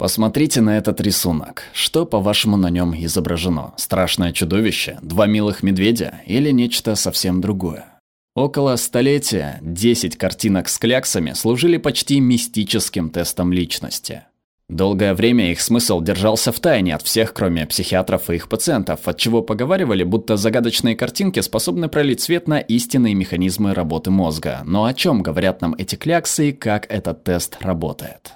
Посмотрите 0.00 0.62
на 0.62 0.78
этот 0.78 0.98
рисунок. 1.02 1.64
Что, 1.74 2.06
по-вашему, 2.06 2.56
на 2.56 2.70
нем 2.70 2.94
изображено? 2.96 3.74
Страшное 3.76 4.32
чудовище? 4.32 4.98
Два 5.02 5.26
милых 5.26 5.62
медведя? 5.62 6.22
Или 6.24 6.52
нечто 6.52 6.94
совсем 6.94 7.42
другое? 7.42 7.84
Около 8.34 8.76
столетия 8.76 9.58
10 9.60 10.16
картинок 10.16 10.70
с 10.70 10.78
кляксами 10.78 11.34
служили 11.34 11.76
почти 11.76 12.18
мистическим 12.18 13.10
тестом 13.10 13.52
личности. 13.52 14.22
Долгое 14.70 15.12
время 15.12 15.52
их 15.52 15.60
смысл 15.60 16.00
держался 16.00 16.50
в 16.50 16.60
тайне 16.60 16.94
от 16.94 17.02
всех, 17.02 17.34
кроме 17.34 17.66
психиатров 17.66 18.30
и 18.30 18.36
их 18.36 18.48
пациентов, 18.48 19.06
от 19.06 19.18
чего 19.18 19.42
поговаривали, 19.42 20.02
будто 20.02 20.38
загадочные 20.38 20.96
картинки 20.96 21.40
способны 21.40 21.90
пролить 21.90 22.22
свет 22.22 22.48
на 22.48 22.58
истинные 22.58 23.12
механизмы 23.12 23.74
работы 23.74 24.10
мозга. 24.10 24.62
Но 24.64 24.86
о 24.86 24.94
чем 24.94 25.22
говорят 25.22 25.60
нам 25.60 25.74
эти 25.76 25.96
кляксы 25.96 26.48
и 26.48 26.52
как 26.52 26.90
этот 26.90 27.22
тест 27.22 27.58
работает? 27.60 28.32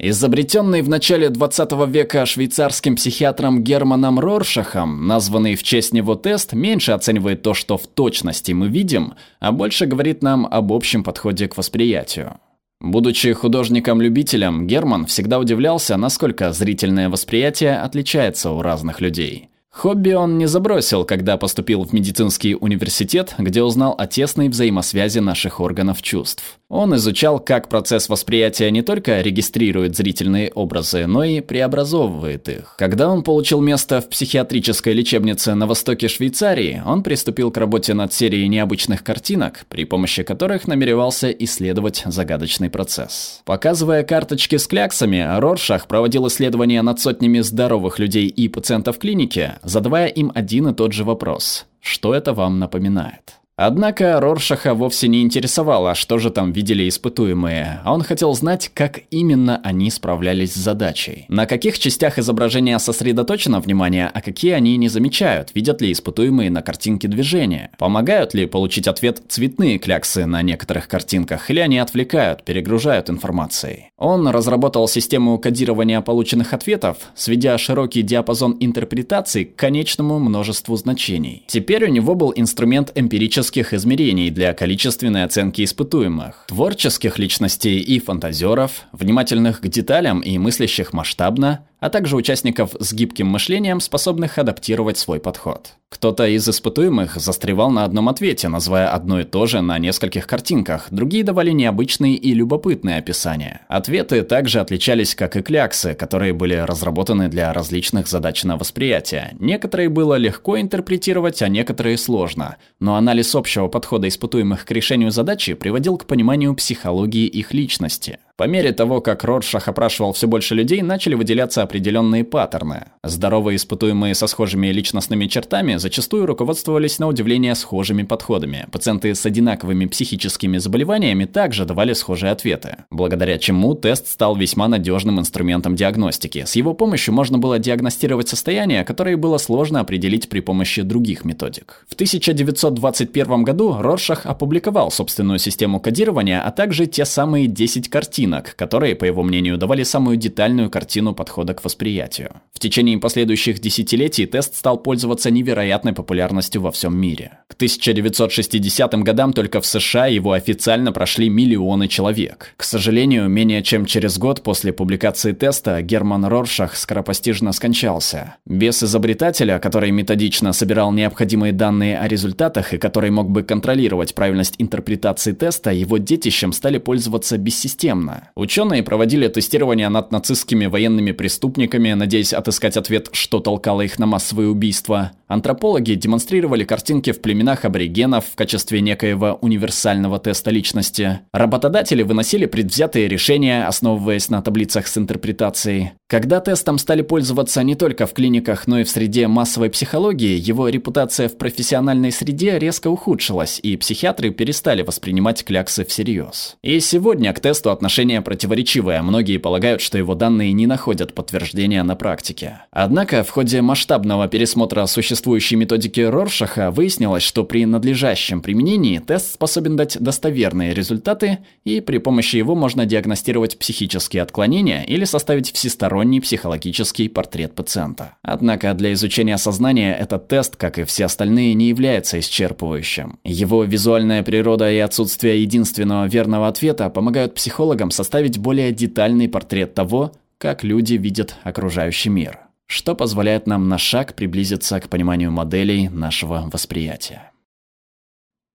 Изобретенный 0.00 0.82
в 0.82 0.88
начале 0.88 1.30
20 1.30 1.70
века 1.88 2.26
швейцарским 2.26 2.96
психиатром 2.96 3.62
Германом 3.62 4.18
Роршахом, 4.18 5.06
названный 5.06 5.54
в 5.54 5.62
честь 5.62 5.92
него 5.92 6.16
тест, 6.16 6.52
меньше 6.52 6.90
оценивает 6.90 7.42
то, 7.42 7.54
что 7.54 7.78
в 7.78 7.86
точности 7.86 8.50
мы 8.50 8.66
видим, 8.68 9.14
а 9.38 9.52
больше 9.52 9.86
говорит 9.86 10.20
нам 10.20 10.48
об 10.50 10.72
общем 10.72 11.04
подходе 11.04 11.46
к 11.46 11.56
восприятию. 11.56 12.40
Будучи 12.80 13.32
художником-любителем, 13.32 14.66
Герман 14.66 15.06
всегда 15.06 15.38
удивлялся, 15.38 15.96
насколько 15.96 16.52
зрительное 16.52 17.08
восприятие 17.08 17.76
отличается 17.76 18.50
у 18.50 18.62
разных 18.62 19.00
людей. 19.00 19.48
Хобби 19.74 20.12
он 20.12 20.38
не 20.38 20.46
забросил, 20.46 21.04
когда 21.04 21.36
поступил 21.36 21.82
в 21.82 21.92
медицинский 21.92 22.54
университет, 22.54 23.34
где 23.38 23.60
узнал 23.62 23.96
о 23.98 24.06
тесной 24.06 24.48
взаимосвязи 24.48 25.18
наших 25.18 25.58
органов 25.58 26.00
чувств. 26.00 26.58
Он 26.68 26.96
изучал, 26.96 27.38
как 27.40 27.68
процесс 27.68 28.08
восприятия 28.08 28.70
не 28.70 28.82
только 28.82 29.20
регистрирует 29.20 29.96
зрительные 29.96 30.50
образы, 30.52 31.06
но 31.06 31.22
и 31.22 31.40
преобразовывает 31.40 32.48
их. 32.48 32.74
Когда 32.78 33.08
он 33.08 33.22
получил 33.22 33.60
место 33.60 34.00
в 34.00 34.08
психиатрической 34.08 34.92
лечебнице 34.92 35.54
на 35.54 35.66
востоке 35.66 36.08
Швейцарии, 36.08 36.82
он 36.86 37.02
приступил 37.02 37.50
к 37.50 37.56
работе 37.58 37.94
над 37.94 38.12
серией 38.12 38.48
необычных 38.48 39.04
картинок, 39.04 39.66
при 39.68 39.84
помощи 39.84 40.22
которых 40.22 40.66
намеревался 40.66 41.30
исследовать 41.30 42.02
загадочный 42.06 42.70
процесс. 42.70 43.42
Показывая 43.44 44.02
карточки 44.02 44.56
с 44.56 44.66
кляксами, 44.66 45.24
Роршах 45.38 45.86
проводил 45.86 46.26
исследования 46.28 46.82
над 46.82 46.98
сотнями 46.98 47.40
здоровых 47.40 47.98
людей 47.98 48.26
и 48.26 48.48
пациентов 48.48 48.98
клиники, 48.98 49.52
задавая 49.64 50.08
им 50.08 50.30
один 50.34 50.68
и 50.68 50.74
тот 50.74 50.92
же 50.92 51.04
вопрос. 51.04 51.66
Что 51.80 52.14
это 52.14 52.32
вам 52.32 52.58
напоминает? 52.58 53.40
Однако 53.56 54.18
Роршаха 54.20 54.74
вовсе 54.74 55.06
не 55.06 55.22
интересовало, 55.22 55.94
что 55.94 56.18
же 56.18 56.30
там 56.30 56.50
видели 56.50 56.88
испытуемые, 56.88 57.80
а 57.84 57.94
он 57.94 58.02
хотел 58.02 58.34
знать, 58.34 58.68
как 58.74 59.02
именно 59.10 59.60
они 59.62 59.90
справлялись 59.90 60.54
с 60.54 60.56
задачей. 60.56 61.26
На 61.28 61.46
каких 61.46 61.78
частях 61.78 62.18
изображения 62.18 62.76
сосредоточено 62.80 63.60
внимание, 63.60 64.10
а 64.12 64.20
какие 64.22 64.52
они 64.52 64.76
не 64.76 64.88
замечают, 64.88 65.50
видят 65.54 65.80
ли 65.80 65.92
испытуемые 65.92 66.50
на 66.50 66.62
картинке 66.62 67.06
движения. 67.06 67.70
Помогают 67.78 68.34
ли 68.34 68.46
получить 68.46 68.88
ответ 68.88 69.22
цветные 69.28 69.78
кляксы 69.78 70.26
на 70.26 70.42
некоторых 70.42 70.88
картинках, 70.88 71.48
или 71.48 71.60
они 71.60 71.78
отвлекают, 71.78 72.42
перегружают 72.42 73.08
информацией. 73.08 73.90
Он 73.96 74.26
разработал 74.26 74.88
систему 74.88 75.38
кодирования 75.38 76.00
полученных 76.00 76.54
ответов, 76.54 76.96
сведя 77.14 77.56
широкий 77.58 78.02
диапазон 78.02 78.56
интерпретаций 78.58 79.44
к 79.44 79.54
конечному 79.54 80.18
множеству 80.18 80.76
значений. 80.76 81.44
Теперь 81.46 81.84
у 81.84 81.88
него 81.88 82.16
был 82.16 82.32
инструмент 82.34 82.90
эмпирического 82.96 83.43
творческих 83.44 83.74
измерений 83.74 84.30
для 84.30 84.54
количественной 84.54 85.22
оценки 85.22 85.62
испытуемых, 85.62 86.46
творческих 86.48 87.18
личностей 87.18 87.78
и 87.78 87.98
фантазеров, 87.98 88.84
внимательных 88.92 89.60
к 89.60 89.68
деталям 89.68 90.20
и 90.20 90.38
мыслящих 90.38 90.94
масштабно, 90.94 91.66
а 91.84 91.90
также 91.90 92.16
участников 92.16 92.74
с 92.80 92.94
гибким 92.94 93.26
мышлением, 93.26 93.78
способных 93.78 94.38
адаптировать 94.38 94.96
свой 94.96 95.20
подход. 95.20 95.74
Кто-то 95.90 96.26
из 96.26 96.48
испытуемых 96.48 97.16
застревал 97.16 97.70
на 97.70 97.84
одном 97.84 98.08
ответе, 98.08 98.48
называя 98.48 98.88
одно 98.88 99.20
и 99.20 99.24
то 99.24 99.44
же 99.44 99.60
на 99.60 99.78
нескольких 99.78 100.26
картинках, 100.26 100.86
другие 100.90 101.24
давали 101.24 101.50
необычные 101.50 102.16
и 102.16 102.32
любопытные 102.32 102.96
описания. 102.96 103.60
Ответы 103.68 104.22
также 104.22 104.60
отличались, 104.60 105.14
как 105.14 105.36
и 105.36 105.42
кляксы, 105.42 105.92
которые 105.92 106.32
были 106.32 106.54
разработаны 106.54 107.28
для 107.28 107.52
различных 107.52 108.08
задач 108.08 108.44
на 108.44 108.56
восприятие. 108.56 109.36
Некоторые 109.38 109.90
было 109.90 110.14
легко 110.14 110.58
интерпретировать, 110.58 111.42
а 111.42 111.48
некоторые 111.48 111.98
сложно. 111.98 112.56
Но 112.80 112.96
анализ 112.96 113.34
общего 113.34 113.68
подхода 113.68 114.08
испытуемых 114.08 114.64
к 114.64 114.70
решению 114.70 115.10
задачи 115.10 115.52
приводил 115.52 115.98
к 115.98 116.06
пониманию 116.06 116.54
психологии 116.54 117.26
их 117.26 117.52
личности. 117.52 118.18
По 118.36 118.48
мере 118.48 118.72
того, 118.72 119.00
как 119.00 119.22
Роршах 119.22 119.68
опрашивал 119.68 120.12
все 120.12 120.26
больше 120.26 120.56
людей, 120.56 120.82
начали 120.82 121.14
выделяться 121.14 121.62
определенные 121.62 122.24
паттерны. 122.24 122.88
Здоровые 123.04 123.54
испытуемые 123.54 124.16
со 124.16 124.26
схожими 124.26 124.66
личностными 124.72 125.26
чертами 125.26 125.76
зачастую 125.76 126.26
руководствовались 126.26 126.98
на 126.98 127.06
удивление 127.06 127.54
схожими 127.54 128.02
подходами. 128.02 128.66
Пациенты 128.72 129.14
с 129.14 129.24
одинаковыми 129.24 129.86
психическими 129.86 130.58
заболеваниями 130.58 131.26
также 131.26 131.64
давали 131.64 131.92
схожие 131.92 132.32
ответы, 132.32 132.78
благодаря 132.90 133.38
чему 133.38 133.76
тест 133.76 134.08
стал 134.08 134.34
весьма 134.34 134.66
надежным 134.66 135.20
инструментом 135.20 135.76
диагностики. 135.76 136.44
С 136.44 136.56
его 136.56 136.74
помощью 136.74 137.14
можно 137.14 137.38
было 137.38 137.60
диагностировать 137.60 138.28
состояния, 138.28 138.82
которые 138.84 139.16
было 139.16 139.38
сложно 139.38 139.78
определить 139.78 140.28
при 140.28 140.40
помощи 140.40 140.82
других 140.82 141.24
методик. 141.24 141.86
В 141.88 141.94
1921 141.94 143.44
году 143.44 143.76
Роршах 143.78 144.26
опубликовал 144.26 144.90
собственную 144.90 145.38
систему 145.38 145.78
кодирования, 145.78 146.42
а 146.44 146.50
также 146.50 146.86
те 146.86 147.04
самые 147.04 147.46
10 147.46 147.88
картин, 147.88 148.23
картинок, 148.24 148.56
которые, 148.56 148.94
по 148.94 149.04
его 149.04 149.22
мнению, 149.22 149.58
давали 149.58 149.84
самую 149.84 150.16
детальную 150.16 150.70
картину 150.70 151.14
подхода 151.14 151.54
к 151.54 151.64
восприятию. 151.64 152.30
В 152.52 152.58
течение 152.58 152.98
последующих 152.98 153.60
десятилетий 153.60 154.26
тест 154.26 154.54
стал 154.56 154.78
пользоваться 154.78 155.30
невероятной 155.30 155.92
популярностью 155.92 156.62
во 156.62 156.70
всем 156.70 156.96
мире. 156.96 157.38
К 157.48 157.54
1960 157.54 158.94
годам 159.04 159.32
только 159.32 159.60
в 159.60 159.66
США 159.66 160.06
его 160.06 160.32
официально 160.32 160.92
прошли 160.92 161.28
миллионы 161.28 161.88
человек. 161.88 162.54
К 162.56 162.64
сожалению, 162.64 163.28
менее 163.28 163.62
чем 163.62 163.86
через 163.86 164.18
год 164.18 164.42
после 164.42 164.72
публикации 164.72 165.32
теста 165.32 165.82
Герман 165.82 166.24
Роршах 166.24 166.76
скоропостижно 166.76 167.52
скончался. 167.52 168.36
Без 168.46 168.82
изобретателя, 168.82 169.58
который 169.58 169.90
методично 169.90 170.52
собирал 170.52 170.92
необходимые 170.92 171.52
данные 171.52 171.98
о 171.98 172.08
результатах 172.08 172.72
и 172.72 172.78
который 172.78 173.10
мог 173.10 173.30
бы 173.30 173.42
контролировать 173.42 174.14
правильность 174.14 174.54
интерпретации 174.58 175.32
теста, 175.32 175.70
его 175.70 175.98
детищем 175.98 176.52
стали 176.52 176.78
пользоваться 176.78 177.36
бессистемно, 177.38 178.13
Сталина. 178.14 178.30
Ученые 178.34 178.82
проводили 178.82 179.28
тестирование 179.28 179.88
над 179.88 180.12
нацистскими 180.12 180.66
военными 180.66 181.12
преступниками, 181.12 181.92
надеясь 181.92 182.32
отыскать 182.32 182.76
ответ, 182.76 183.08
что 183.12 183.40
толкало 183.40 183.82
их 183.82 183.98
на 183.98 184.06
массовые 184.06 184.48
убийства. 184.48 185.12
Антропологи 185.26 185.94
демонстрировали 185.94 186.64
картинки 186.64 187.12
в 187.12 187.20
племенах 187.20 187.64
аборигенов 187.64 188.26
в 188.26 188.36
качестве 188.36 188.80
некоего 188.80 189.38
универсального 189.40 190.18
теста 190.18 190.50
личности. 190.50 191.20
Работодатели 191.32 192.02
выносили 192.02 192.46
предвзятые 192.46 193.08
решения, 193.08 193.66
основываясь 193.66 194.28
на 194.28 194.42
таблицах 194.42 194.86
с 194.86 194.98
интерпретацией. 194.98 195.92
Когда 196.06 196.40
тестом 196.40 196.76
стали 196.76 197.00
пользоваться 197.00 197.62
не 197.62 197.76
только 197.76 198.06
в 198.06 198.12
клиниках, 198.12 198.66
но 198.66 198.80
и 198.80 198.84
в 198.84 198.90
среде 198.90 199.26
массовой 199.26 199.70
психологии, 199.70 200.38
его 200.38 200.68
репутация 200.68 201.30
в 201.30 201.38
профессиональной 201.38 202.12
среде 202.12 202.58
резко 202.58 202.88
ухудшилась, 202.88 203.58
и 203.62 203.74
психиатры 203.78 204.28
перестали 204.28 204.82
воспринимать 204.82 205.42
кляксы 205.44 205.82
всерьез. 205.86 206.56
И 206.62 206.78
сегодня 206.80 207.32
к 207.32 207.40
тесту 207.40 207.70
отношение 207.70 208.20
противоречивое, 208.20 209.00
многие 209.00 209.38
полагают, 209.38 209.80
что 209.80 209.96
его 209.96 210.14
данные 210.14 210.52
не 210.52 210.66
находят 210.66 211.14
подтверждения 211.14 211.82
на 211.82 211.96
практике. 211.96 212.60
Однако 212.70 213.24
в 213.24 213.30
ходе 213.30 213.62
масштабного 213.62 214.28
пересмотра 214.28 214.84
существующей 214.84 215.56
методики 215.56 216.02
Роршаха 216.02 216.70
выяснилось, 216.70 217.22
что 217.22 217.44
при 217.44 217.64
надлежащем 217.64 218.42
применении 218.42 218.98
тест 218.98 219.32
способен 219.32 219.76
дать 219.76 219.96
достоверные 219.98 220.74
результаты, 220.74 221.38
и 221.64 221.80
при 221.80 221.96
помощи 221.96 222.36
его 222.36 222.54
можно 222.54 222.84
диагностировать 222.84 223.58
психические 223.58 224.22
отклонения 224.22 224.82
или 224.82 225.06
составить 225.06 225.50
всесторонний 225.50 225.93
всесторонний 225.94 226.20
психологический 226.20 227.08
портрет 227.08 227.54
пациента. 227.54 228.16
Однако 228.22 228.74
для 228.74 228.92
изучения 228.94 229.38
сознания 229.38 229.94
этот 229.94 230.26
тест, 230.26 230.56
как 230.56 230.78
и 230.78 230.84
все 230.84 231.04
остальные, 231.04 231.54
не 231.54 231.68
является 231.68 232.18
исчерпывающим. 232.18 233.18
Его 233.22 233.62
визуальная 233.62 234.24
природа 234.24 234.70
и 234.72 234.78
отсутствие 234.78 235.40
единственного 235.42 236.06
верного 236.08 236.48
ответа 236.48 236.90
помогают 236.90 237.34
психологам 237.34 237.92
составить 237.92 238.38
более 238.38 238.72
детальный 238.72 239.28
портрет 239.28 239.74
того, 239.74 240.12
как 240.38 240.64
люди 240.64 240.94
видят 240.94 241.36
окружающий 241.44 242.10
мир, 242.10 242.40
что 242.66 242.96
позволяет 242.96 243.46
нам 243.46 243.68
на 243.68 243.78
шаг 243.78 244.14
приблизиться 244.14 244.80
к 244.80 244.88
пониманию 244.88 245.30
моделей 245.30 245.88
нашего 245.88 246.50
восприятия. 246.52 247.30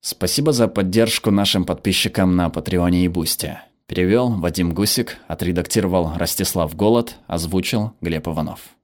Спасибо 0.00 0.52
за 0.52 0.68
поддержку 0.68 1.30
нашим 1.30 1.64
подписчикам 1.64 2.34
на 2.34 2.48
Патреоне 2.48 3.04
и 3.04 3.08
Бусте. 3.08 3.60
Перевел 3.88 4.30
Вадим 4.30 4.74
Гусик, 4.74 5.18
отредактировал 5.28 6.12
Ростислав 6.16 6.74
Голод, 6.74 7.16
озвучил 7.28 7.92
Глеб 8.00 8.26
Иванов. 8.26 8.76